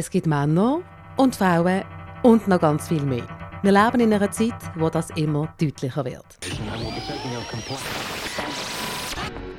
[0.00, 0.78] Es gibt Männer
[1.16, 1.82] und Frauen
[2.22, 3.26] und noch ganz viel mehr.
[3.64, 6.24] Wir leben in einer Zeit, wo das immer deutlicher wird.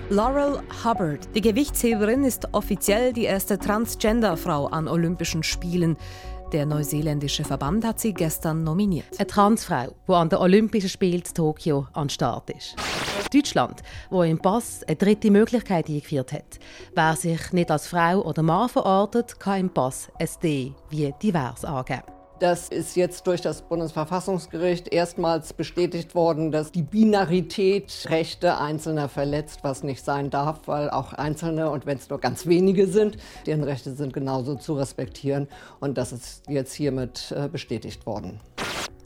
[0.09, 5.97] Laurel Hubbard, die Gewichtsheberin, ist offiziell die erste Transgender-Frau an Olympischen Spielen.
[6.51, 9.19] Der neuseeländische Verband hat sie gestern nominiert.
[9.19, 12.75] Eine Transfrau, die an den Olympischen Spielen in Tokio an den Start ist.
[13.31, 16.59] Deutschland, wo im Pass eine dritte Möglichkeit eingeführt hat.
[16.95, 22.18] Wer sich nicht als Frau oder Mann verortet, kann im Pass SD wie divers angeben.
[22.39, 29.59] Das ist jetzt durch das Bundesverfassungsgericht erstmals bestätigt worden, dass die Binarität Rechte Einzelner verletzt,
[29.63, 33.65] was nicht sein darf, weil auch Einzelne, und wenn es nur ganz wenige sind, deren
[33.65, 35.49] Rechte sind genauso zu respektieren.
[35.81, 38.39] Und das ist jetzt hiermit äh, bestätigt worden.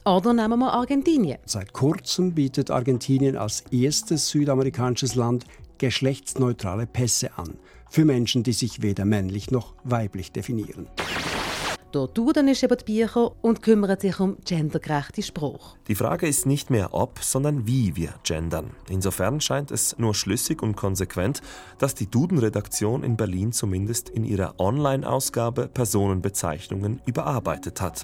[0.06, 1.40] Oder nehmen wir Argentinien.
[1.46, 5.46] Seit kurzem bietet Argentinien als erstes südamerikanisches Land
[5.80, 7.58] geschlechtsneutrale Pässe an.
[7.90, 10.88] Für Menschen, die sich weder männlich noch weiblich definieren.
[11.94, 15.78] Duden ist über die Bücher und kümmert sich um gendergerechte Spruch.
[15.88, 18.72] Die Frage ist nicht mehr ob, sondern wie wir gendern.
[18.90, 21.42] Insofern scheint es nur schlüssig und konsequent,
[21.78, 28.04] dass die Duden-Redaktion in Berlin zumindest in ihrer Online-Ausgabe Personenbezeichnungen überarbeitet hat.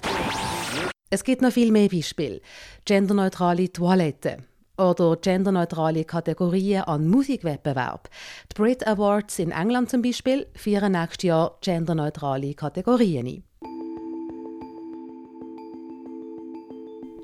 [1.10, 2.40] Es gibt noch viel mehr Beispiele.
[2.84, 4.46] Genderneutrale Toiletten
[4.78, 8.08] oder genderneutrale Kategorien an Musikwettbewerb.
[8.52, 13.49] Die Brit Awards in England zum Beispiel führen nächstes Jahr genderneutrale Kategorien ein.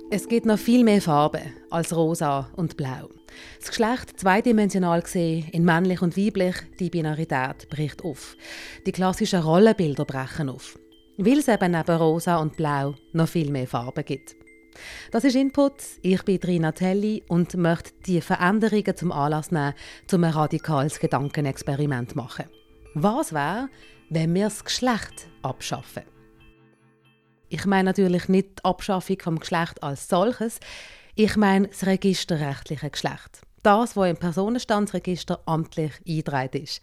[0.08, 3.08] Es gibt noch viel mehr Farben als rosa und blau.
[3.58, 8.36] Das Geschlecht zweidimensional gesehen, in männlich und weiblich, die Binarität bricht auf.
[8.86, 10.78] Die klassischen Rollenbilder brechen auf.
[11.16, 14.36] Weil es eben neben rosa und blau noch viel mehr Farben gibt.
[15.10, 15.82] Das ist Input.
[16.02, 19.74] Ich bin Trina Telli und möchte die Veränderungen zum Anlass nehmen,
[20.12, 22.44] um ein radikales Gedankenexperiment zu machen.
[22.94, 23.68] Was wäre,
[24.10, 26.15] wenn wir das Geschlecht abschaffen?
[27.48, 30.58] Ich meine natürlich nicht die Abschaffung vom Geschlecht als solches,
[31.14, 33.40] ich meine das registerrechtliche Geschlecht.
[33.62, 36.80] Das, was im Personenstandsregister amtlich eingetragen ist.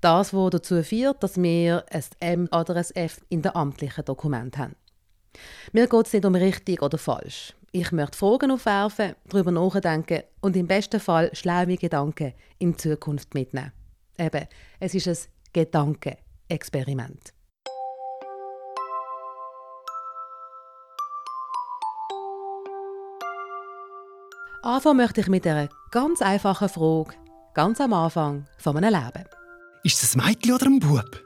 [0.00, 4.62] Das, was dazu führt, dass wir ein M oder ein F in den amtlichen Dokumenten
[4.62, 4.76] haben.
[5.72, 7.54] Mir geht es nicht um richtig oder falsch.
[7.72, 13.72] Ich möchte Fragen aufwerfen, darüber nachdenken und im besten Fall schlaue Gedanken in Zukunft mitnehmen.
[14.16, 14.46] Eben,
[14.78, 15.18] es ist ein
[15.52, 17.33] Gedankenexperiment.
[24.64, 27.12] Anfangen möchte ich mit einer ganz einfachen Frage,
[27.52, 29.28] ganz am Anfang von meinem Leben.
[29.82, 31.22] Ist es ein Mädchen oder ein Bub?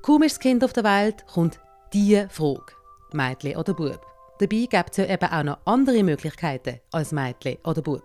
[0.00, 1.60] Kaum ist das Kind auf der Welt, kommt
[1.92, 2.72] diese Frage.
[3.12, 4.00] Mädchen oder Bub.
[4.38, 8.04] Dabei gibt es ja eben auch noch andere Möglichkeiten als Mädchen oder Bub.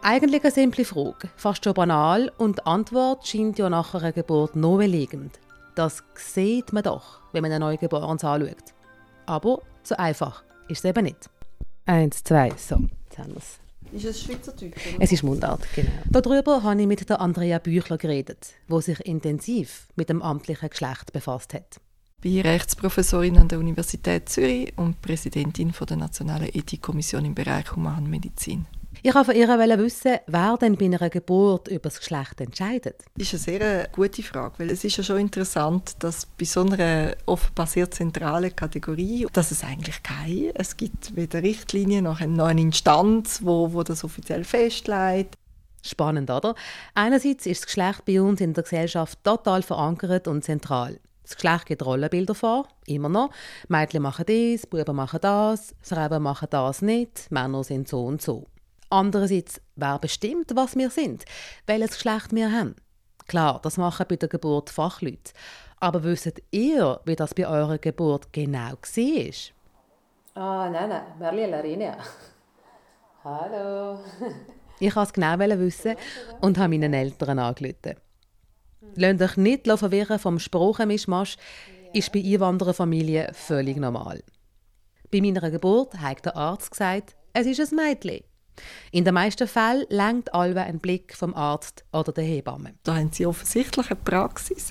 [0.00, 4.56] Eigentlich eine simple Frage, fast schon banal und die Antwort scheint ja nach einer Geburt
[4.56, 5.38] naheliegend.
[5.74, 8.72] Das sieht man doch, wenn man ein Neugeborenes anschaut.
[9.26, 11.28] Aber so einfach ist es eben nicht.
[11.84, 12.88] Eins, zwei, so.
[13.10, 13.58] Jetzt haben wir's.
[13.92, 14.96] Ist es Schweizerdeutsch?
[15.00, 15.90] Es ist Mundart, genau.
[16.08, 21.12] Darüber habe ich mit der Andrea Büchler geredet, wo sich intensiv mit dem amtlichen Geschlecht
[21.12, 21.80] befasst hat.
[22.22, 28.66] Ich bin Rechtsprofessorin an der Universität Zürich und Präsidentin der Nationalen Ethikkommission im Bereich Humanmedizin.
[29.02, 32.96] Ich wollte von ihr wissen, wer denn bei einer Geburt über das Geschlecht entscheidet.
[33.16, 36.60] Das ist eine sehr gute Frage, weil es ist ja schon interessant, dass bei so
[36.62, 42.60] einer offenbar sehr zentralen Kategorie, dass es eigentlich keine, es gibt weder Richtlinien noch eine
[42.60, 45.34] Instanz, wo, wo das offiziell festlegt.
[45.82, 46.54] Spannend, oder?
[46.94, 51.00] Einerseits ist das Geschlecht bei uns in der Gesellschaft total verankert und zentral.
[51.22, 53.30] Das Geschlecht gibt Rollenbilder vor, immer noch.
[53.68, 58.46] Mädchen machen das, Buben machen das, Frauen machen das nicht, Männer sind so und so.
[58.90, 61.24] Andererseits, wer bestimmt, was wir sind,
[61.66, 62.74] welches Geschlecht wir haben?
[63.28, 65.32] Klar, das machen bei der Geburt Fachleute.
[65.78, 69.52] Aber wisst ihr, wie das bei eurer Geburt genau war?
[70.34, 71.96] Ah, nein, nein, Merli Larinia.
[73.24, 74.00] Hallo.
[74.80, 75.94] ich wollte es genau wissen
[76.40, 77.94] und habe meinen Eltern angerufen.
[78.96, 81.36] Lasst euch nicht verwirren vom Sprachenmischmasch,
[81.92, 84.22] ist bei Einwandererfamilien völlig normal.
[85.12, 88.24] Bei meiner Geburt hat der Arzt gesagt, es ist ein Mädchen.
[88.92, 92.74] In den meisten Fällen lenkt allwe ein Blick vom Arzt oder der Hebamme.
[92.82, 94.70] Da haben sie offensichtlich eine Praxis,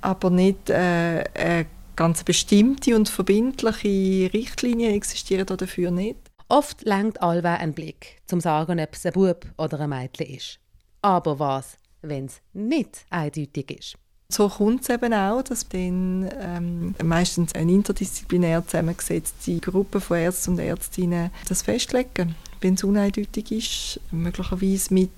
[0.00, 6.18] aber nicht äh, eine ganz bestimmte und verbindliche Richtlinie existieren dafür nicht.
[6.48, 10.60] Oft lenkt allwe ein Blick, zum sagen, ob es ein Bub oder ein Mädchen ist.
[11.02, 13.96] Aber was, wenn es nicht eindeutig ist?
[14.28, 20.52] So kommt es eben auch, dass dann ähm, meistens eine interdisziplinär zusammengesetzte Gruppe von Ärzten
[20.52, 25.10] und Ärztinnen das festlegen, wenn es uneindeutig ist, möglicherweise mit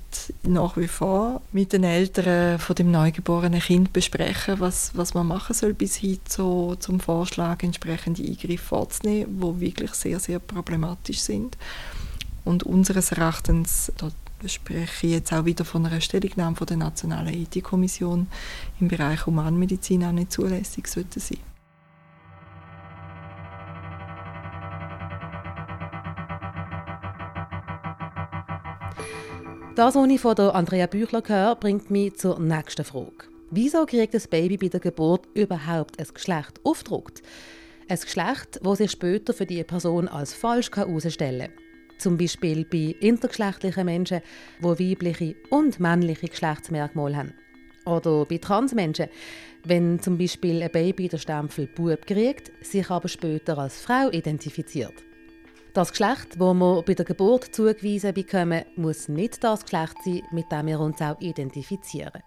[0.43, 5.55] nach wie vor mit den Eltern von dem neugeborenen Kind besprechen, was, was man machen
[5.55, 11.57] soll bis hin zu, zum Vorschlag, entsprechende Eingriffe vorzunehmen, die wirklich sehr, sehr problematisch sind.
[12.45, 14.11] Und unseres Erachtens, da
[14.47, 18.29] spreche ich jetzt auch wieder von einer Stellungnahme von der Nationalen Ethikkommission
[18.81, 21.48] im Bereich Humanmedizin auch nicht zulässig sollte sein.
[29.79, 33.29] Das, was ich von Andrea Büchler höre, bringt mich zur nächsten Frage.
[33.53, 37.23] Wieso kriegt das Baby bei der Geburt überhaupt ein Geschlecht aufgedruckt?
[37.89, 41.97] Ein Geschlecht, das sich später für die Person als falsch herausstellen kann.
[41.97, 44.21] Zum Beispiel bei intergeschlechtlichen Menschen,
[44.59, 47.35] die weibliche und männliche Geschlechtsmerkmale haben.
[47.85, 49.07] Oder bei Transmenschen,
[49.63, 55.05] wenn zum Beispiel ein Baby den Stempel Bub kriegt, sich aber später als Frau identifiziert.
[55.75, 60.51] Das Geschlecht, das wir bei der Geburt zugewiesen bekommen, muss nicht das Geschlecht sein, mit
[60.51, 62.23] dem wir uns auch identifizieren.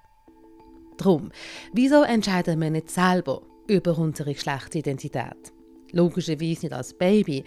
[0.98, 1.32] Drum,
[1.74, 5.52] wieso entscheiden wir nicht selber über unsere Geschlechtsidentität?
[5.92, 7.44] Logischerweise nicht als Baby,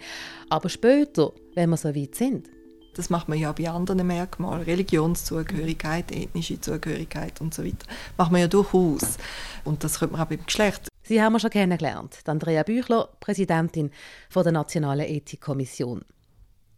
[0.49, 2.49] aber später, wenn wir so weit sind.
[2.95, 7.87] Das macht man ja bei anderen Merkmalen, Religionszugehörigkeit, ethnische Zugehörigkeit und so weiter.
[8.17, 9.17] Macht man ja durchaus.
[9.63, 10.87] Und das könnte man auch beim Geschlecht.
[11.07, 12.17] Sie haben wir schon kennengelernt.
[12.25, 13.91] Andrea Büchler, Präsidentin
[14.33, 16.03] der Nationalen Ethikkommission.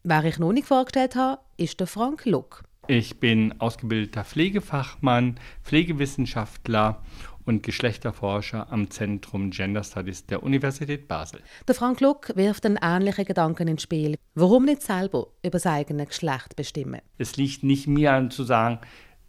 [0.03, 2.63] Wer ich noch nicht vorgestellt habe, ist der Frank Luck.
[2.87, 7.01] Ich bin ausgebildeter Pflegefachmann, Pflegewissenschaftler
[7.45, 11.39] und Geschlechterforscher am Zentrum Gender Studies der Universität Basel.
[11.65, 14.17] Der Frank Luck wirft einen ähnlichen Gedanken ins Spiel.
[14.35, 16.99] Warum nicht selber über das eigene Geschlecht bestimmen?
[17.17, 18.79] Es liegt nicht mir an zu sagen,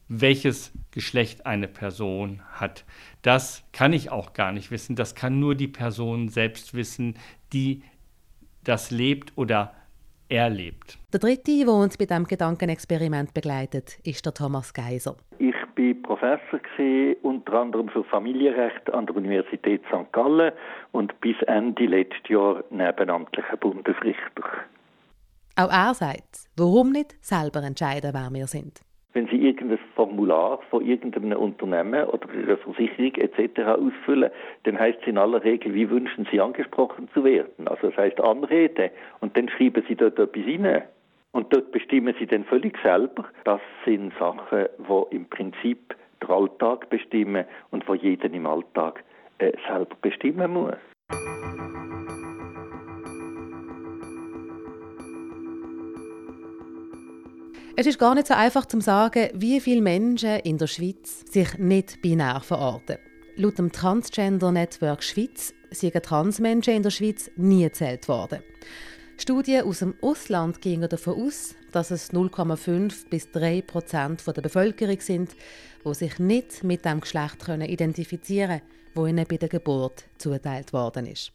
[0.08, 2.84] welches Geschlecht eine Person hat.
[3.22, 4.96] Das kann ich auch gar nicht wissen.
[4.96, 7.14] Das kann nur die Person selbst wissen,
[7.52, 7.82] die
[8.64, 9.74] das lebt oder
[10.28, 10.98] erlebt.
[11.12, 15.16] Der dritte, der uns bei diesem Gedankenexperiment begleitet, ist der Thomas Geiser.
[15.38, 20.12] Ich bin Professor gewesen, unter anderem für Familienrecht an der Universität St.
[20.12, 20.52] Gallen
[20.92, 24.42] und bis Ende letztes Jahr nebenamtlicher Bundesrichter.
[25.56, 28.80] Auch er sagt, warum nicht selber entscheiden, wer wir sind.
[29.14, 33.60] Wenn Sie irgendein Formular von irgendeinem Unternehmen oder einer Versicherung etc.
[33.60, 34.30] ausfüllen,
[34.64, 37.66] dann heißt es in aller Regel, wie wünschen Sie angesprochen zu werden.
[37.66, 38.90] Also das heißt Anrede
[39.20, 40.82] und dann schreiben Sie dort etwas rein.
[41.32, 43.24] Und dort bestimmen Sie dann völlig selber.
[43.44, 49.04] Das sind Sachen, die im Prinzip den Alltag bestimmen und wo jeder im Alltag
[49.38, 50.74] äh, selber bestimmen muss.
[57.80, 61.58] Es ist gar nicht so einfach zu sagen, wie viele Menschen in der Schweiz sich
[61.58, 62.96] nicht binär verorten.
[63.36, 68.42] Laut dem Transgender Network Schweiz sind Transmenschen in der Schweiz nie gezählt worden.
[69.16, 75.00] Studien aus dem Ausland gingen davon aus, dass es 0,5 bis 3 Prozent der Bevölkerung
[75.00, 75.36] sind,
[75.84, 81.06] die sich nicht mit dem Geschlecht identifizieren können, wo ihnen bei der Geburt zuteilt worden
[81.06, 81.30] ist.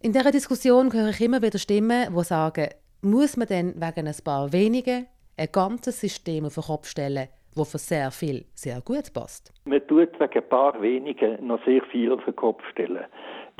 [0.00, 2.68] In dieser Diskussion höre ich immer wieder Stimmen, die sagen,
[3.00, 5.06] muss man denn wegen ein paar wenigen
[5.38, 9.52] ein ganzes System auf den Kopf stellen, das für sehr viel sehr gut passt.
[9.64, 13.04] Man tut wegen ein paar wenigen noch sehr viel auf den Kopf stellen.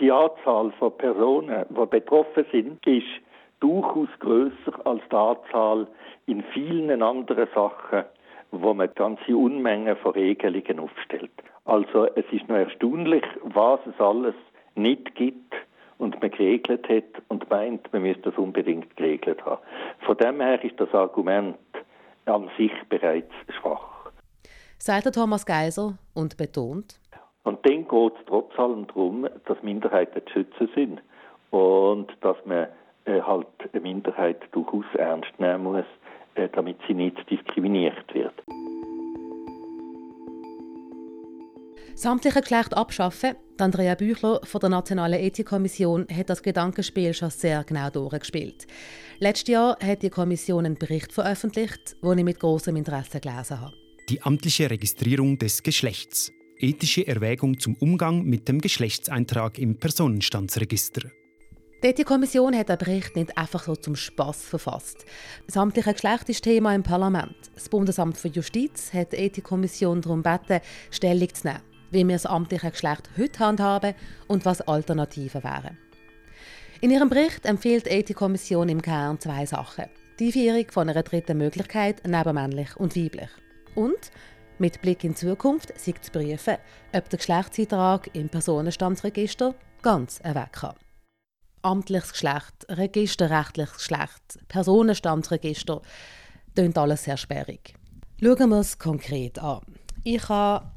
[0.01, 3.07] Die Anzahl von Personen, die betroffen sind, ist
[3.61, 5.89] durchaus größer als die Anzahl
[6.27, 8.05] in vielen anderen Sachen,
[8.51, 11.31] wo man ganze Unmengen von Regelungen aufstellt.
[11.65, 14.35] Also es ist noch erstaunlich, was es alles
[14.75, 15.55] nicht gibt
[15.99, 19.61] und man geregelt hat und meint, man müsste das unbedingt geregelt haben.
[20.01, 21.57] Von dem her ist das Argument
[22.29, 24.11] an sich bereits schwach.
[24.79, 27.01] Sagt Thomas Geiser und betont.
[27.45, 31.03] Und dann geht es trotz allem darum, dass Minderheiten zu schützen sind
[31.51, 32.69] und dass man
[33.07, 35.85] äh, halt eine Minderheit durchaus ernst nehmen muss,
[36.35, 38.35] äh, damit sie nicht diskriminiert wird.
[41.99, 43.35] Samtliche Geschlecht abschaffen.
[43.59, 48.69] Andrea Büchler von der Nationalen Ethikkommission hat das Gedankenspiel schon sehr genau durchgespielt.
[49.19, 53.75] Letztes Jahr hat die Kommission einen Bericht veröffentlicht, den ich mit großem Interesse gelesen habe.
[54.09, 56.31] Die amtliche Registrierung des Geschlechts.
[56.57, 61.11] Ethische Erwägung zum Umgang mit dem Geschlechtseintrag im Personenstandsregister.
[61.83, 65.05] Die Ethikkommission hat den Bericht nicht einfach so zum Spaß verfasst.
[65.47, 67.35] Das amtliche Geschlecht ist Thema im Parlament.
[67.57, 70.61] Das Bundesamt für Justiz hat die Ethikkommission darum gebeten,
[70.93, 73.95] Stellung zu nehmen wie wir das amtliche Geschlecht heute handhaben
[74.27, 75.79] und was Alternativen wären.
[76.81, 79.87] In ihrem Bericht empfiehlt die Ethikkommission im Kern zwei Sachen.
[80.21, 83.31] Die Einführung von einer dritten Möglichkeit neben männlich und weiblich.
[83.75, 84.13] Und
[84.59, 86.57] mit Blick in die Zukunft sich zu prüfen,
[86.93, 90.75] ob der Geschlechtseintrag im Personenstandsregister ganz weg kann.
[91.63, 95.83] Amtliches Geschlecht, registerrechtliches Geschlecht, Personenstandsregister,
[96.55, 97.75] klingt alles sehr sperrig.
[98.21, 99.63] Schauen wir es konkret an.
[100.03, 100.71] Ich habe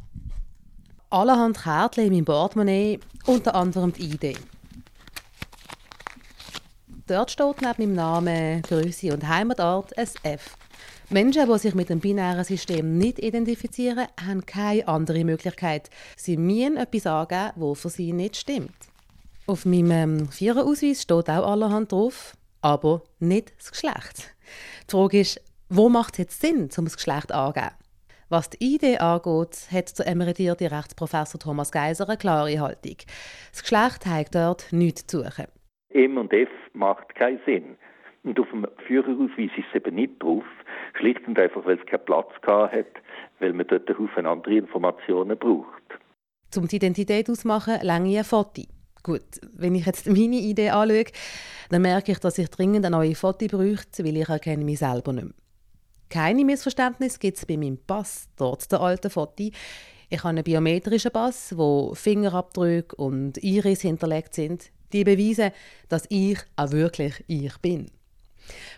[1.11, 4.37] allerhand Kärtchen in meinem Portemonnaie, unter anderem die ID.
[7.07, 10.55] Dort steht neben meinem Namen, Größe und Heimatort ein F.
[11.09, 15.89] Menschen, die sich mit dem binären System nicht identifizieren, haben keine andere Möglichkeit.
[16.15, 18.71] Sie müssen etwas angeben, das für sie nicht stimmt.
[19.45, 24.33] Auf meinem ähm, Viererausweis steht auch allerhand drauf, aber nicht das Geschlecht.
[24.87, 27.75] Die Frage ist, wo macht es jetzt Sinn, um das Geschlecht anzugeben?
[28.31, 32.95] Was die Idee angeht, hat der emeritierte Rechtsprofessor Thomas Geiser eine klare Haltung.
[33.51, 35.47] Das Geschlecht hat dort nichts zu suchen.
[35.89, 37.75] M und F macht keinen Sinn.
[38.23, 40.45] Und auf dem Führerausweis ist es eben nicht drauf.
[40.97, 43.03] Schlicht und einfach, weil es keinen Platz gehabt hat,
[43.39, 45.83] weil man dort einen Haufen andere Informationen braucht.
[46.55, 48.61] Um die Identität auszumachen, lange ein Foto.
[49.03, 51.03] Gut, wenn ich jetzt meine Idee anschaue,
[51.69, 55.11] dann merke ich, dass ich dringend eine neue Foto bräuchte, weil ich erkenne mich selber
[55.11, 55.40] nicht mehr.
[56.11, 59.49] Keine Missverständnis gibt es bei meinem Pass, trotz der alten Foto.
[60.09, 65.51] Ich habe einen biometrischen Pass, wo Fingerabdrücke und Iris hinterlegt sind, die beweisen,
[65.87, 67.89] dass ich auch wirklich ich bin.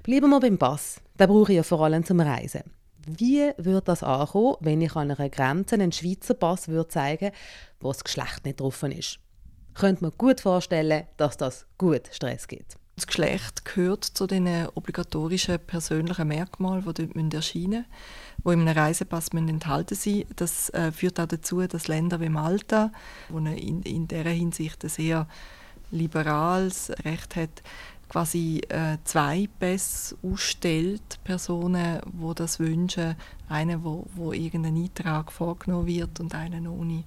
[0.04, 1.02] Bleiben wir beim Pass.
[1.20, 2.72] Den brauche ich ja vor allem zum Reisen.
[3.08, 7.32] Wie würde das ankommen, wenn ich an einer Grenze einen Schweizer Pass würde zeigen
[7.80, 9.18] wo das Geschlecht nicht drauf ist?
[9.74, 12.78] Könnte man gut vorstellen, dass das gut Stress gibt.
[12.96, 17.86] Das Geschlecht gehört zu den obligatorischen persönlichen Merkmalen, die dort erscheinen müssen,
[18.46, 22.92] die in einem Reisepass enthalten sein Das äh, führt auch dazu, dass Länder wie Malta,
[23.30, 25.28] wo in, in dieser Hinsicht ein sehr
[25.90, 27.64] liberales Recht hat,
[28.10, 33.16] quasi äh, zwei Pässe ausstellt, Personen, die das wünschen,
[33.50, 37.06] einen, wo, wo irgendein Eintrag vorgenommen wird und einen ohne.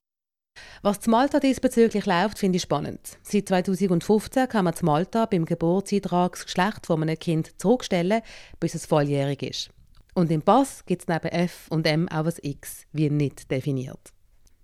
[0.82, 3.18] Was zu Malta diesbezüglich läuft, finde ich spannend.
[3.22, 8.22] Seit 2015 kann man zu Malta beim Geburtseintrag das Geschlecht von einem Kind zurückstellen,
[8.60, 9.70] bis es volljährig ist.
[10.14, 14.12] Und im Pass gibt es neben F und M auch ein X, wie nicht definiert.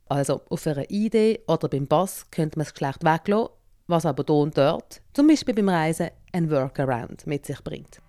[0.08, 3.48] Also auf einer ID oder beim Pass könnte man das Geschlecht weglassen,
[3.86, 8.00] was aber hier und dort, zum Beispiel beim Reisen, ein Workaround mit sich bringt.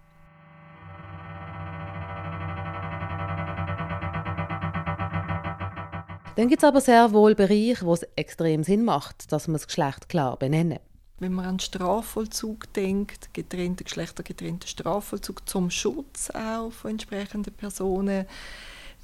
[6.36, 9.68] Dann gibt es aber sehr wohl Bereiche, wo es extrem Sinn macht, dass man das
[9.68, 10.80] Geschlecht klar benennen.
[11.20, 18.26] Wenn man an Strafvollzug denkt, getrennte Geschlechter, getrennte Strafvollzug zum Schutz auch von entsprechenden Personen,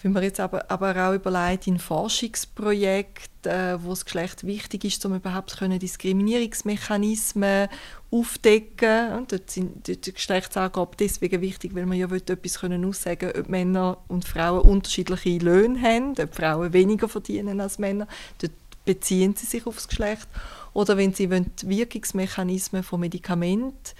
[0.01, 5.05] wenn man jetzt aber, aber auch überlegt, in Forschungsprojekten, äh, wo das Geschlecht wichtig ist,
[5.05, 7.67] um überhaupt können Diskriminierungsmechanismen
[8.11, 13.49] aufdecken und dort sind die Geschlechtsangaben deswegen wichtig, weil man ja etwas können aussagen ob
[13.49, 18.07] Männer und Frauen unterschiedliche Löhne haben, ob Frauen weniger verdienen als Männer.
[18.41, 18.53] Dort
[18.85, 20.27] beziehen sie sich auf das Geschlecht.
[20.73, 23.93] Oder wenn sie wollen, die Wirkungsmechanismen von Medikamenten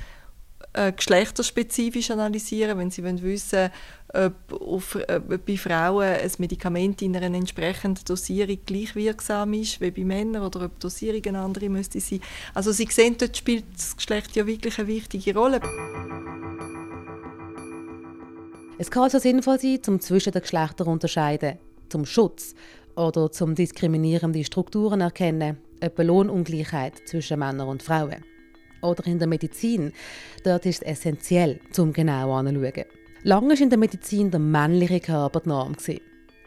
[0.74, 3.70] äh, geschlechterspezifisch analysieren, wenn sie wollen wissen
[4.14, 9.92] ob, auf, ob bei Frauen ein Medikament in einer entsprechenden Dosierung gleich wirksam ist wie
[9.92, 12.22] bei Männern oder ob die Dosierung eine andere müsste sein.
[12.54, 15.62] Also Sie sehen, dort spielt das Geschlecht ja wirklich eine wichtige Rolle.
[18.80, 21.60] Es kann also sinnvoll sein, zum zwischen den Geschlechtern unterscheiden,
[21.90, 22.56] zum Schutz
[22.96, 28.24] oder zum diskriminierende Strukturen erkennen, etwa Lohnungleichheit zwischen Männern und Frauen
[28.82, 29.94] oder in der Medizin,
[30.44, 32.86] dort ist es essentiell, zum genau anzuschauen.
[33.24, 35.76] Lange war in der Medizin der männliche Körper die Norm.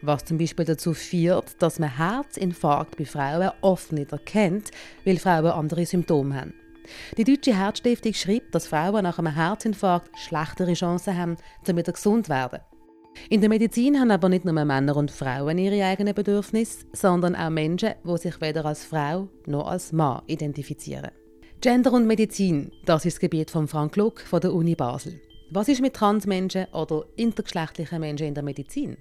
[0.01, 4.71] Was zum Beispiel dazu führt, dass man Herzinfarkt bei Frauen oft nicht erkennt,
[5.05, 6.55] weil Frauen andere Symptome haben.
[7.17, 11.37] Die Deutsche Herzstiftung schreibt, dass Frauen nach einem Herzinfarkt schlechtere Chancen haben,
[11.69, 12.61] um wieder gesund zu werden.
[13.29, 17.51] In der Medizin haben aber nicht nur Männer und Frauen ihre eigenen Bedürfnisse, sondern auch
[17.51, 21.11] Menschen, die sich weder als Frau noch als Mann identifizieren.
[21.63, 25.21] Gender und Medizin, das ist das Gebiet von Frank Luck von der Uni Basel.
[25.53, 28.97] Was ist mit Transmenschen oder intergeschlechtlichen Menschen in der Medizin?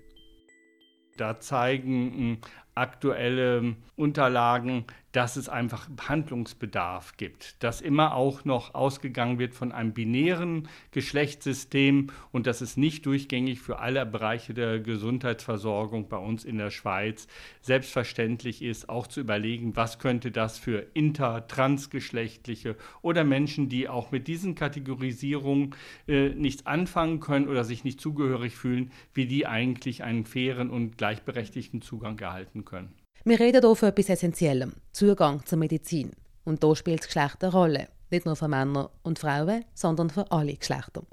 [1.18, 2.38] Da zeigen hm,
[2.76, 9.94] aktuelle Unterlagen, dass es einfach Handlungsbedarf gibt, dass immer auch noch ausgegangen wird von einem
[9.94, 16.58] binären Geschlechtssystem und dass es nicht durchgängig für alle Bereiche der Gesundheitsversorgung bei uns in
[16.58, 17.28] der Schweiz
[17.62, 24.12] selbstverständlich ist, auch zu überlegen, was könnte das für inter-, transgeschlechtliche oder Menschen, die auch
[24.12, 25.76] mit diesen Kategorisierungen
[26.08, 30.98] äh, nichts anfangen können oder sich nicht zugehörig fühlen, wie die eigentlich einen fairen und
[30.98, 32.96] gleichberechtigten Zugang erhalten können.
[33.24, 36.12] Wir reden hier von etwas Essentiellem, Zugang zur Medizin.
[36.44, 37.88] Und da spielt das Geschlecht eine Rolle.
[38.10, 41.04] Nicht nur für Männer und Frauen, sondern für alle Geschlechter.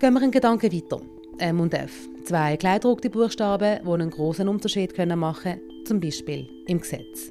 [0.00, 1.00] Gehen wir einen Gedanken weiter.
[1.38, 2.08] M und F.
[2.24, 7.30] Zwei kleingedruckte Buchstaben, die einen großen Unterschied machen können, zum Beispiel im Gesetz.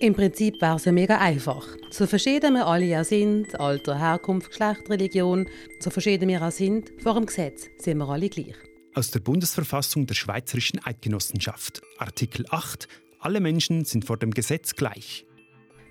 [0.00, 1.66] Im Prinzip wäre es ja mega einfach.
[1.90, 5.48] So verschieden wir alle ja sind, Alter, Herkunft, Geschlecht, Religion,
[5.80, 8.67] so verschieden wir auch sind, vor dem Gesetz sind wir alle gleich.
[8.98, 12.88] Aus der Bundesverfassung der Schweizerischen Eidgenossenschaft, Artikel 8,
[13.20, 15.24] alle Menschen sind vor dem Gesetz gleich.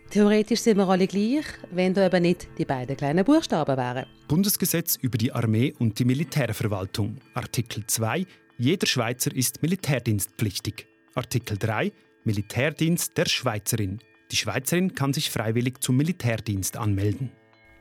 [0.09, 4.07] Theoretisch sind wir alle gleich, wenn da eben nicht die beiden kleinen Buchstaben wären.
[4.27, 8.25] Bundesgesetz über die Armee und die Militärverwaltung, Artikel 2,
[8.57, 10.85] jeder Schweizer ist militärdienstpflichtig.
[11.15, 11.93] Artikel 3,
[12.25, 13.99] Militärdienst der Schweizerin.
[14.31, 17.31] Die Schweizerin kann sich freiwillig zum Militärdienst anmelden.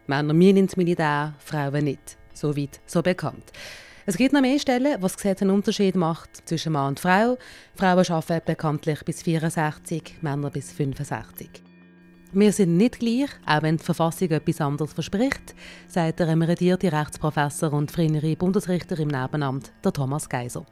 [0.07, 2.17] Männer müssen ins Militär, Frauen nicht.
[2.33, 3.51] So weit, so bekannt.
[4.09, 7.39] Es gibt noch mehr Stellen, wo das Gesetz einen Unterschied macht zwischen Mann und Frau.
[7.75, 11.51] Frauen arbeiten bekanntlich bis 64, Männer bis 65.
[12.33, 15.57] Wir sind nicht gleich, auch wenn die Verfassung etwas anderes verspricht,
[15.89, 20.65] sagt der emeritierte Rechtsprofessor und frühere Bundesrichter im Nebenamt, der Thomas Geiser.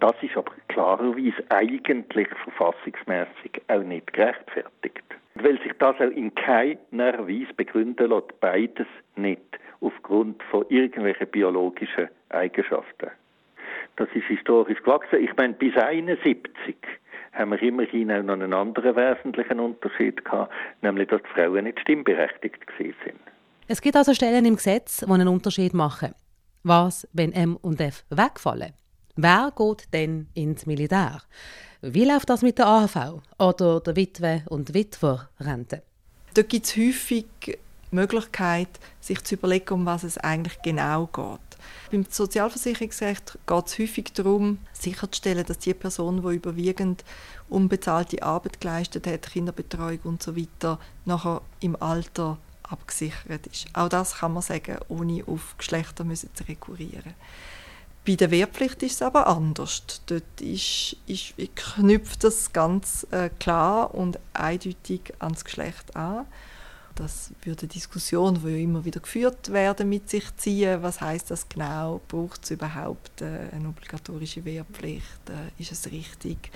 [0.00, 5.04] Das ist aber klarerweise eigentlich verfassungsmäßig auch nicht gerechtfertigt.
[5.36, 9.40] Weil sich das auch in keiner Weise begründen lässt, beides nicht
[9.82, 13.10] aufgrund von irgendwelchen biologischen Eigenschaften.
[13.96, 15.22] Das ist historisch gewachsen.
[15.22, 16.76] Ich meine, bis 71
[17.32, 21.80] haben wir immerhin auch noch einen anderen wesentlichen Unterschied gehabt, nämlich dass die Frauen nicht
[21.80, 23.20] stimmberechtigt sind.
[23.68, 26.14] Es gibt also Stellen im Gesetz, die einen Unterschied machen.
[26.62, 28.72] Was, wenn M und F wegfallen?
[29.16, 31.20] Wer geht denn ins Militär?
[31.82, 35.82] Wie läuft das mit der AHV oder der Witwe- und Witwerrente?
[36.34, 37.26] Da gibt es häufig
[37.94, 38.68] Möglichkeit,
[39.00, 41.40] sich zu überlegen, um was es eigentlich genau geht.
[41.90, 47.04] Beim Sozialversicherungsrecht geht es häufig darum, sicherzustellen, dass die Person, die überwiegend
[47.48, 50.34] unbezahlte Arbeit geleistet hat, Kinderbetreuung und so
[51.04, 53.66] nachher im Alter abgesichert ist.
[53.74, 57.14] Auch das kann man sagen, ohne auf Geschlechter zu rekurrieren.
[58.04, 59.82] Bei der Wehrpflicht ist es aber anders.
[60.06, 66.26] Dort ist, ist, knüpft das ganz äh, klar und eindeutig ans Geschlecht an.
[66.94, 70.82] Das würde Diskussion, die ja immer wieder geführt werden, mit sich ziehen.
[70.82, 72.00] Was heißt das genau?
[72.08, 75.28] Braucht es überhaupt äh, eine obligatorische Wehrpflicht?
[75.28, 76.50] Äh, ist es richtig,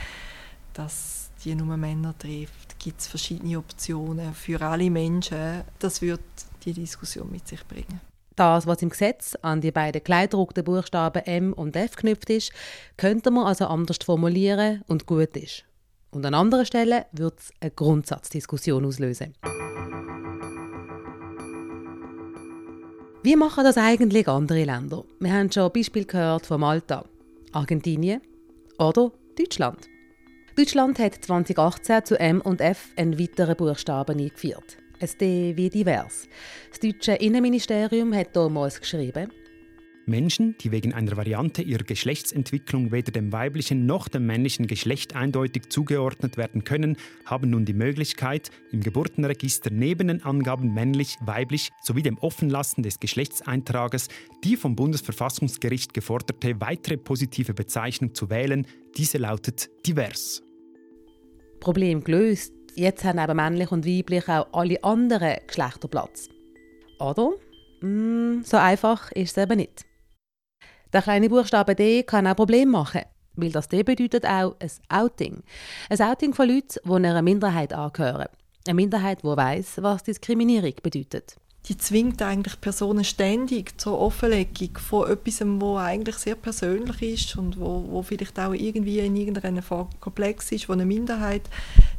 [0.75, 2.79] dass die nur Männer trifft?
[2.79, 5.63] Gibt es verschiedene Optionen für alle Menschen?
[5.79, 6.21] Das wird
[6.65, 8.01] die Diskussion mit sich bringen.
[8.35, 12.53] Das, was im Gesetz an die beiden kleidruckten Buchstaben M und F geknüpft ist,
[12.99, 15.65] könnte man also anders formulieren und gut ist.
[16.11, 19.35] Und an anderen Stellen wird es eine Grundsatzdiskussion auslösen.
[23.27, 25.03] Wie machen das eigentlich andere Länder?
[25.19, 27.05] Wir haben schon ein Beispiel gehört von Malta,
[27.51, 28.21] Argentinien
[28.79, 29.89] oder Deutschland.
[30.57, 34.77] Deutschland hat 2018 zu M und F einen weiteren Buchstaben eingeführt.
[35.01, 36.29] Ein D wie divers.
[36.71, 39.33] Das deutsche Innenministerium hat damals geschrieben,
[40.07, 45.69] Menschen, die wegen einer Variante ihrer Geschlechtsentwicklung weder dem weiblichen noch dem männlichen Geschlecht eindeutig
[45.69, 52.03] zugeordnet werden können, haben nun die Möglichkeit, im Geburtenregister neben den Angaben männlich, weiblich sowie
[52.03, 54.09] dem Offenlassen des Geschlechtseintrages
[54.45, 58.67] die vom Bundesverfassungsgericht geforderte weitere positive Bezeichnung zu wählen.
[58.97, 60.43] Diese lautet divers.
[61.61, 62.53] Problem gelöst.
[62.75, 66.29] Jetzt haben eben männlich und weiblich auch alle anderen Geschlechter Platz.
[67.01, 67.33] Oder?
[67.81, 69.85] Mm, so einfach ist es eben nicht.
[70.97, 73.03] Der kleine Buchstabe D kann auch Probleme machen,
[73.35, 75.43] weil das D bedeutet auch ein Outing.
[75.91, 78.29] Ein Outing von Leuten, die einer Minderheit angehören.
[78.67, 81.37] Eine Minderheit, die weiß, was Diskriminierung bedeutet.
[81.69, 87.61] Die zwingt eigentlich Personen ständig zur Offenlegung von etwas, was eigentlich sehr persönlich ist und
[87.61, 91.43] wo, wo vielleicht auch irgendwie in irgendeiner Form komplex ist, wo eine Minderheit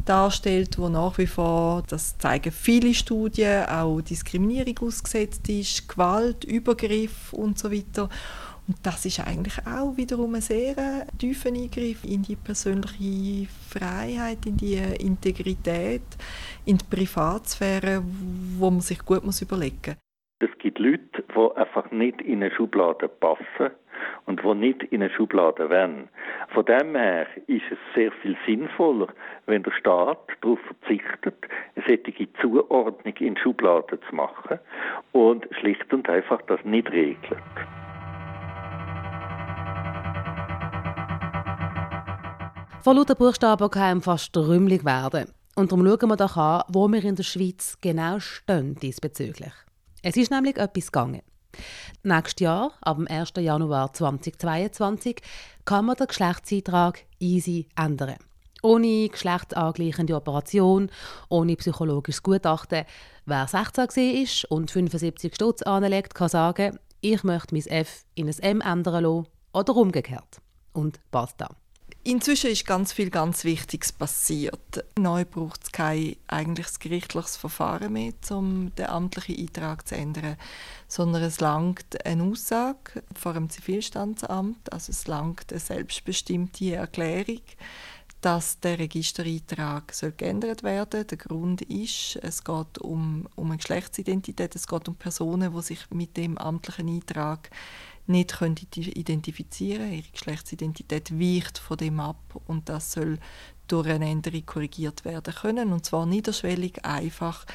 [0.06, 7.32] darstellt, wo nach wie vor, das zeigen viele Studien, auch Diskriminierung ausgesetzt ist, Gewalt, Übergriff
[7.34, 8.10] und so weiter.
[8.68, 10.76] Und das ist eigentlich auch wiederum ein sehr
[11.18, 16.04] tiefer Eingriff in die persönliche Freiheit, in die Integrität,
[16.66, 18.04] in die Privatsphäre,
[18.60, 20.50] wo man sich gut muss überlegen muss.
[20.50, 23.72] Es gibt Leute, die einfach nicht in eine Schublade passen
[24.26, 26.10] und die nicht in eine Schublade wollen.
[26.50, 29.08] Von dem her ist es sehr viel sinnvoller,
[29.46, 34.60] wenn der Staat darauf verzichtet, eine solche Zuordnung in Schubladen zu machen
[35.14, 37.18] und schlicht und einfach das nicht regelt.
[42.88, 45.30] Vor lauter Buchstaben kann fast rümmelig werden.
[45.56, 49.52] Und darum schauen wir doch an, wo wir in der Schweiz genau stehen diesbezüglich.
[50.04, 51.22] Es ist nämlich etwas gegangen.
[52.04, 53.34] Nächstes Jahr, ab dem 1.
[53.40, 55.18] Januar 2022,
[55.66, 58.16] kann man den Geschlechtseintrag easy ändern.
[58.64, 60.90] Ohne geschlechtsangleichende Operation,
[61.28, 62.86] ohne psychologisches Gutachten.
[63.26, 68.40] Wer 16 ist und 75 Stutz anlegt, kann sagen, ich möchte mein F in ein
[68.40, 70.40] M ändern lassen oder umgekehrt.
[70.72, 71.50] Und basta
[72.04, 74.86] Inzwischen ist ganz viel ganz Wichtiges passiert.
[74.98, 80.38] Neu braucht es kein eigentliches gerichtliches Verfahren mehr, um den amtlichen Eintrag zu ändern,
[80.88, 87.42] sondern es langt eine Aussage vor dem Zivilstandsamt, also es langt eine selbstbestimmte Erklärung,
[88.22, 91.04] dass der Registereintrag soll geändert werden soll.
[91.06, 95.90] Der Grund ist, es geht um, um eine Geschlechtsidentität, es geht um Personen, die sich
[95.92, 97.50] mit dem amtlichen Eintrag
[98.10, 99.94] nicht können identifizieren können.
[99.94, 103.20] Ihre Geschlechtsidentität weicht von dem ab und das soll
[103.68, 107.46] durch eine Änderung korrigiert werden können und zwar niederschwellig, einfach.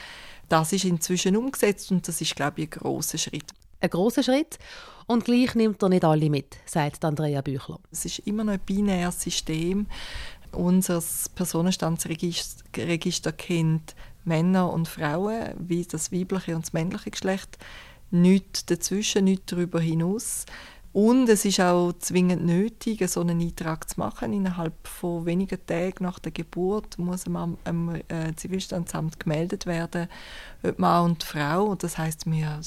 [0.49, 3.55] Das ist inzwischen umgesetzt und das ist, glaube ich, ein großer Schritt.
[3.81, 4.59] Ein großer Schritt
[5.07, 7.81] und gleich nimmt er nicht alle mit, sagt Andrea Büchler.
[7.91, 9.87] Es ist immer noch ein binäres System.
[10.53, 11.03] Unser
[11.35, 17.59] Personenstandsregister kennt Männer und Frauen, wie das weibliche und das männliche Geschlecht
[18.13, 20.47] nichts dazwischen, nichts darüber hinaus.
[20.93, 24.35] Und es ist auch zwingend nötig, so einen Eintrag zu machen.
[24.35, 30.09] Innerhalb von wenigen Tagen nach der Geburt muss man am äh, Zivilstandsamt gemeldet werden,
[30.63, 31.75] ob Mann und Frau.
[31.77, 32.61] Das heißt, wir,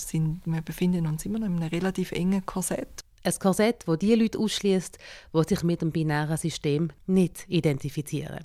[0.45, 3.03] wir befinden uns immer noch in einem relativ engen Korsett.
[3.23, 4.97] Ein Korsett, das die Leute ausschließt,
[5.33, 8.39] die sich mit dem binären System nicht identifizieren.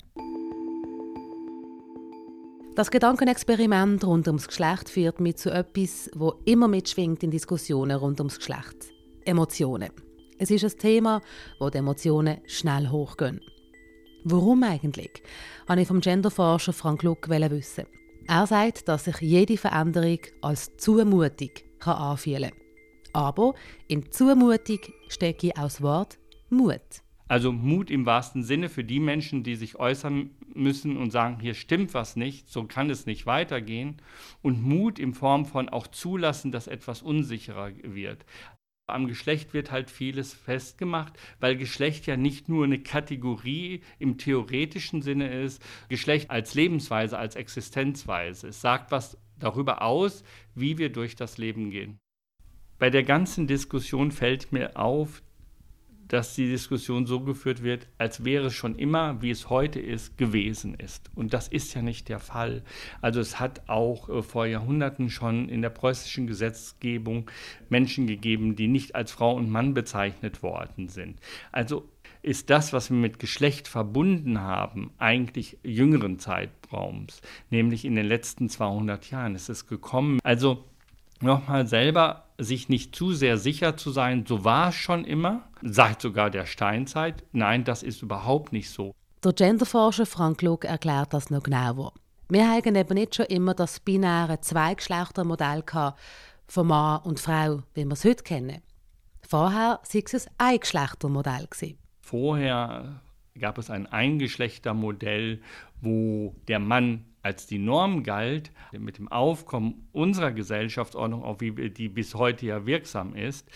[2.73, 8.21] Das Gedankenexperiment rund ums Geschlecht führt mit zu etwas, wo immer mitschwingt in Diskussionen rund
[8.21, 8.93] ums Geschlecht.
[9.25, 9.89] Emotionen.
[10.37, 11.21] Es ist ein Thema,
[11.59, 13.41] wo die Emotionen schnell hochgehen.
[14.23, 15.21] Warum eigentlich?
[15.67, 17.87] Habe ich vom Genderforscher Frank Luck wissen.
[18.27, 22.59] Er sagt, dass sich jede Veränderung als Zumutung anfühlen kann.
[23.11, 23.53] Aber
[23.89, 24.79] in Zumutung
[25.09, 26.17] stecke auch das Wort
[26.49, 26.79] Mut.
[27.27, 31.53] Also Mut im wahrsten Sinne für die Menschen, die sich äußern müssen und sagen, hier
[31.53, 34.01] stimmt was nicht, so kann es nicht weitergehen.
[34.41, 38.25] Und Mut in Form von auch zulassen, dass etwas unsicherer wird.
[38.87, 45.01] Am Geschlecht wird halt vieles festgemacht, weil Geschlecht ja nicht nur eine Kategorie im theoretischen
[45.01, 48.49] Sinne ist, Geschlecht als Lebensweise, als Existenzweise.
[48.49, 50.23] Es sagt was darüber aus,
[50.55, 51.99] wie wir durch das Leben gehen.
[52.79, 55.21] Bei der ganzen Diskussion fällt mir auf,
[56.11, 60.17] dass die Diskussion so geführt wird, als wäre es schon immer, wie es heute ist,
[60.17, 61.09] gewesen ist.
[61.15, 62.63] Und das ist ja nicht der Fall.
[62.99, 67.31] Also es hat auch äh, vor Jahrhunderten schon in der preußischen Gesetzgebung
[67.69, 71.17] Menschen gegeben, die nicht als Frau und Mann bezeichnet worden sind.
[71.53, 71.87] Also
[72.23, 78.49] ist das, was wir mit Geschlecht verbunden haben, eigentlich jüngeren Zeitraums, nämlich in den letzten
[78.49, 80.19] 200 Jahren ist es gekommen.
[80.23, 80.65] Also
[81.21, 86.01] nochmal selber sich nicht zu sehr sicher zu sein, so war es schon immer, sagt
[86.01, 87.23] sogar der Steinzeit.
[87.31, 88.93] Nein, das ist überhaupt nicht so.
[89.23, 91.93] Der Genderforscher Frank Luck erklärt das noch genauer.
[92.29, 95.63] Wir haben eben nicht schon immer das binäre Zweigeschlechtermodell
[96.47, 98.61] von Mann und Frau, wie wir es heute kennen.
[99.21, 101.47] Vorher war es ein Eingeschlechtermodell.
[102.01, 103.01] Vorher
[103.39, 105.41] gab es ein Eingeschlechtermodell,
[105.81, 111.89] wo der Mann als die Norm galt, mit dem Aufkommen unserer Gesellschaftsordnung, auch wie die
[111.89, 113.47] bis heute ja wirksam ist,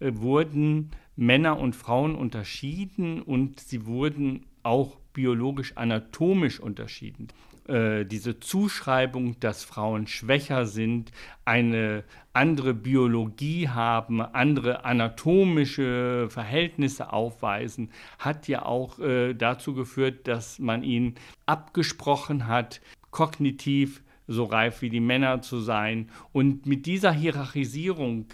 [0.00, 7.28] äh, wurden Männer und Frauen unterschieden und sie wurden auch biologisch anatomisch unterschieden.
[7.68, 11.12] Äh, diese Zuschreibung, dass Frauen schwächer sind,
[11.44, 20.58] eine andere Biologie haben, andere anatomische Verhältnisse aufweisen, hat ja auch äh, dazu geführt, dass
[20.58, 21.14] man ihnen
[21.46, 22.80] abgesprochen hat,
[23.12, 26.10] kognitiv so reif wie die Männer zu sein.
[26.32, 28.26] Und mit dieser Hierarchisierung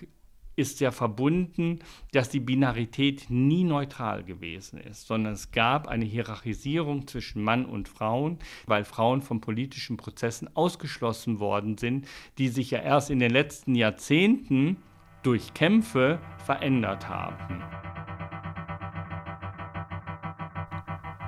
[0.57, 1.79] ist ja verbunden,
[2.12, 7.88] dass die Binarität nie neutral gewesen ist, sondern es gab eine Hierarchisierung zwischen Mann und
[7.88, 13.31] Frauen, weil Frauen von politischen Prozessen ausgeschlossen worden sind, die sich ja erst in den
[13.31, 14.79] letzten Jahrzehnten
[15.23, 17.62] durch Kämpfe verändert haben.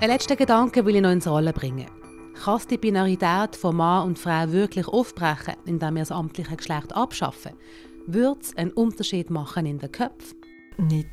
[0.00, 1.99] Ein letzter Gedanke will ich noch ins Rollen bringen.
[2.42, 7.52] Kann die Binarität von Mann und Frau wirklich aufbrechen, indem wir das amtliche Geschlecht abschaffen?
[8.06, 10.38] Würde es einen Unterschied machen in den Köpfen?
[10.78, 11.10] Nicht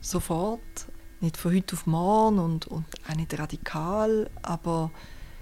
[0.00, 0.60] sofort,
[1.20, 4.90] nicht von heute auf morgen und, und auch nicht radikal, aber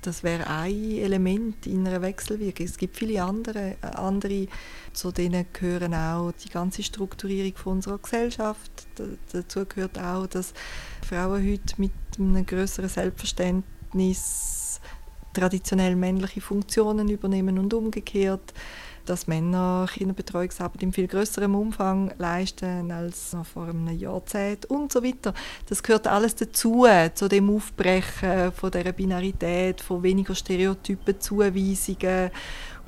[0.02, 2.66] das wäre ein Element in einer Wechselwirkung.
[2.66, 4.46] Es gibt viele andere, andere,
[4.92, 8.70] zu denen gehören auch die ganze Strukturierung von unserer Gesellschaft.
[9.32, 10.52] dazu gehört auch, dass
[11.00, 14.53] Frauen heute mit einem größeren Selbstverständnis
[15.34, 18.54] traditionell männliche Funktionen übernehmen und umgekehrt,
[19.04, 25.04] dass Männer Kinderbetreuungsarbeit in viel größerem Umfang leisten als noch vor einem Jahrzehnt und so
[25.04, 25.34] weiter.
[25.68, 32.30] Das gehört alles dazu, zu dem Aufbrechen von der Binarität, von weniger Stereotypen, Zuweisungen.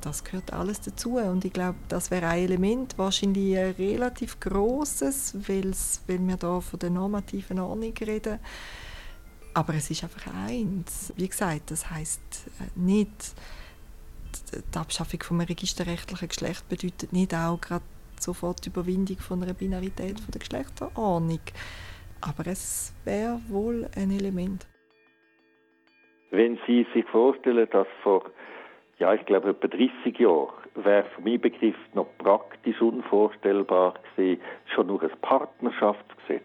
[0.01, 5.35] Das gehört alles dazu und ich glaube, das wäre ein Element, wahrscheinlich ein relativ großes,
[5.49, 5.73] weil
[6.07, 8.39] wir da von der normativen Ordnung reden
[9.57, 11.15] Aber es ist einfach eins.
[11.17, 13.35] Wie gesagt, das heißt äh, nicht,
[14.53, 17.85] die Abschaffung vom registerrechtlichen Geschlecht bedeutet nicht auch gerade
[18.21, 21.41] sofort die Überwindung von einer Binarität von der Geschlechterordnung.
[22.21, 24.67] Aber es wäre wohl ein Element.
[26.31, 28.31] Wenn Sie sich vorstellen, dass vor,
[28.99, 34.43] ja, ich glaube, etwa 30 Jahren wäre für meinen Begriff noch praktisch unvorstellbar gewesen,
[34.75, 36.45] schon nur ein Partnerschaftsgesetz.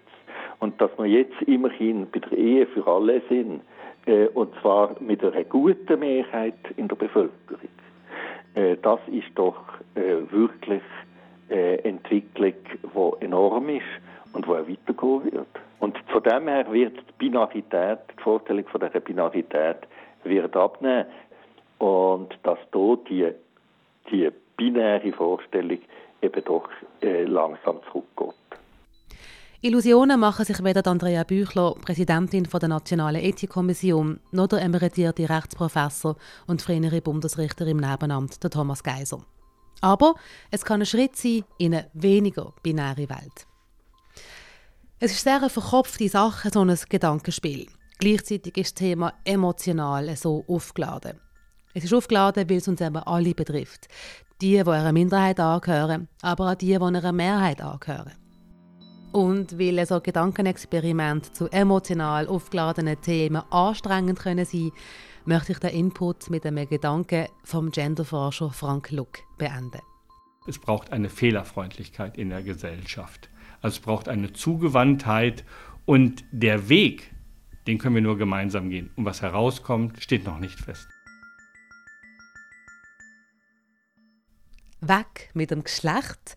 [0.61, 3.61] Und dass wir jetzt immerhin bei der Ehe für alle sind,
[4.05, 7.59] äh, und zwar mit einer guten Mehrheit in der Bevölkerung.
[8.53, 9.57] Äh, das ist doch
[9.95, 10.83] äh, wirklich
[11.49, 13.83] äh, Entwicklung, die enorm ist
[14.33, 15.47] und die auch weitergehen wird.
[15.79, 19.77] Und von dem her wird die Binarität, die Vorstellung von der Binarität
[20.23, 21.05] wird abnehmen
[21.79, 23.33] und dass hier die,
[24.11, 25.79] die binäre Vorstellung
[26.21, 26.69] eben doch
[27.01, 28.60] äh, langsam zurückgeht.
[29.63, 36.15] Illusionen machen sich weder Andrea Büchler, Präsidentin der Nationalen Ethikkommission, noch der emeritierte Rechtsprofessor
[36.47, 39.23] und frühere Bundesrichter im Nebenamt, der Thomas Geiser.
[39.79, 40.15] Aber
[40.49, 43.45] es kann ein Schritt sein in eine weniger binäre Welt.
[44.99, 47.67] Es ist sehr eine verkopfte Sache, so ein Gedankenspiel.
[47.99, 51.19] Gleichzeitig ist das Thema emotional so aufgeladen.
[51.75, 53.89] Es ist aufgeladen, weil es uns eben alle betrifft.
[54.41, 58.20] Die, die einer Minderheit angehören, aber auch die, die einer Mehrheit angehören.
[59.11, 64.71] Und weil ein so Gedankenexperiment zu emotional aufgeladenen Themen anstrengend können sein
[65.25, 69.81] möchte ich den Input mit einem Gedanken vom Genderforscher Frank Luck beenden.
[70.47, 73.29] Es braucht eine Fehlerfreundlichkeit in der Gesellschaft.
[73.61, 75.43] Also es braucht eine Zugewandtheit
[75.85, 77.13] und der Weg,
[77.67, 78.89] den können wir nur gemeinsam gehen.
[78.95, 80.87] Und was herauskommt, steht noch nicht fest.
[84.79, 86.35] Weg mit dem Geschlecht.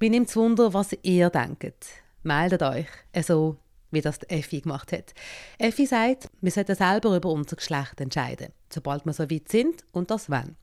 [0.00, 2.02] Mir nimmt Wunder, was ihr denkt.
[2.22, 2.86] Meldet euch,
[3.22, 3.56] so
[3.90, 5.14] wie das Effi gemacht hat.
[5.58, 10.10] Effi sagt, wir sollten selber über unser Geschlecht entscheiden, sobald wir so weit sind und
[10.10, 10.56] das wann.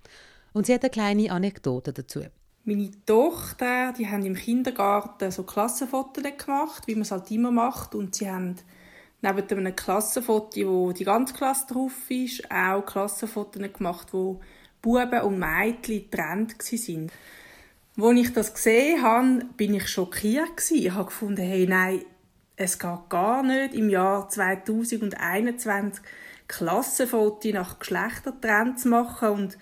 [0.53, 2.21] Und sie hat eine kleine Anekdote dazu.
[2.63, 7.93] Meine Tochter, die haben im Kindergarten so Klassenfotos gemacht, wie man es halt immer macht.
[7.93, 8.55] Und sie haben
[9.21, 14.39] neben einem Klassenfoto, wo die ganze Klasse drauf ist, auch Klassenfotos gemacht, wo
[14.81, 17.11] Buben und Mädchen getrennt waren.
[17.97, 20.69] Als ich das gesehen habe, bin ich schockiert.
[20.69, 22.01] Ich habe gefunden, hey, nein,
[22.57, 26.03] es geht gar nicht im Jahr 2021
[26.47, 29.29] Klassenfotos nach Geschlechtertrend zu machen.
[29.29, 29.57] Und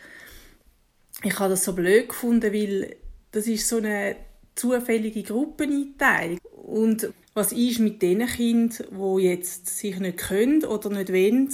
[1.23, 2.95] ich habe das so blöd gefunden, weil
[3.31, 4.15] das ist so eine
[4.55, 6.39] zufällige Gruppeneinteilung.
[6.53, 11.53] Und was ist mit den Kindern, die jetzt sich nicht können oder nicht wollen,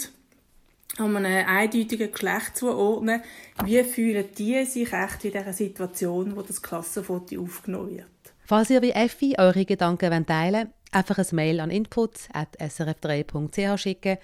[0.99, 3.21] einem eindeutigen Geschlecht zuordnen,
[3.63, 8.05] wie fühlen die sich echt in dieser Situation, wo das Klassenfoto aufgenommen wird?
[8.45, 14.17] Falls ihr wie Effi eure Gedanken teilen wollt, einfach ein Mail an input.srf3.ch schicken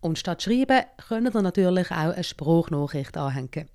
[0.00, 3.68] und statt schreiben könnt ihr natürlich auch eine Spruchnachricht anhängen.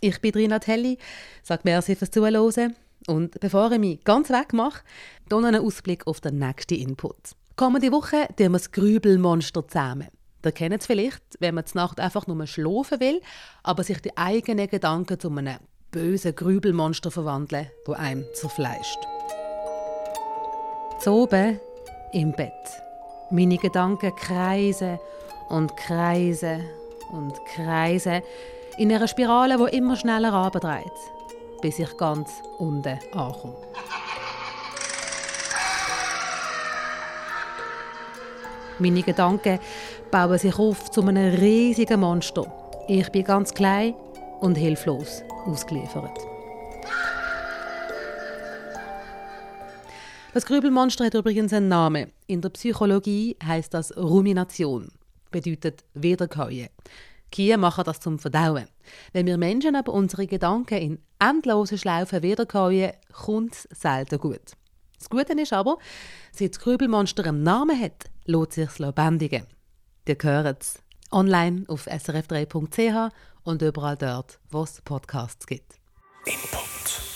[0.00, 0.98] Ich bin Rina Telli,
[1.42, 4.82] sage merci fürs Zuhören und bevor ich mich ganz weg mache,
[5.28, 7.16] hier einen Ausblick auf den nächsten Input.
[7.56, 10.08] Kommende Woche tun wir das Grübelmonster zusammen.
[10.46, 13.20] Ihr kennt es vielleicht, wenn man zur Nacht einfach nur schlafen will,
[13.64, 15.56] aber sich die eigenen Gedanken zu einem
[15.90, 18.98] bösen Grübelmonster verwandeln, wo einem zerfleischt.
[21.00, 21.58] Zu oben
[22.12, 22.52] im Bett.
[23.30, 25.00] Meine Gedanken kreisen
[25.48, 26.64] und kreisen
[27.10, 28.22] und kreisen
[28.78, 30.84] in einer Spirale, die immer schneller abdreht,
[31.60, 33.56] bis ich ganz unten ankomme.
[38.78, 39.58] Meine Gedanken
[40.10, 42.44] bauen sich auf zu einem riesigen Monster.
[42.88, 43.94] Ich bin ganz klein
[44.40, 46.18] und hilflos ausgeliefert.
[50.34, 52.12] Das Grübelmonster hat übrigens einen Namen.
[52.26, 54.88] In der Psychologie heißt das Rumination,
[55.30, 56.68] bedeutet Wiederkäuen.
[57.34, 58.68] Kühe machen das zum Verdauen.
[59.14, 64.52] Wenn wir Menschen aber unsere Gedanken in endlosen Schlaufen wiederkäuen, kommt es selten gut.
[65.08, 65.78] Das Gute ist aber,
[66.32, 69.46] seit das Grübelmonster einen Namen hat, lohnt sich lebendigen.
[70.08, 73.12] Ihr hört es online auf srf3.ch
[73.44, 75.78] und überall dort, wo es Podcasts gibt.
[76.24, 77.15] Input.